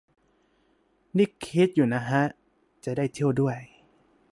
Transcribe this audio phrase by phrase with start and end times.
[1.17, 2.23] นี่คิดอยู่นะฮะ
[2.85, 3.57] จะได้เที่ยวด้วย